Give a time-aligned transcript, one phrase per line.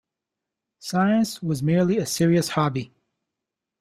[0.79, 2.91] Science was merely a serious hobby.